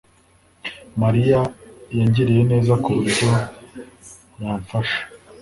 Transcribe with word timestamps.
Mariya 1.01 1.41
yangiriye 1.97 2.41
neza 2.51 2.73
ku 2.83 2.89
buryo 2.99 3.27
yamfasha 4.41 4.99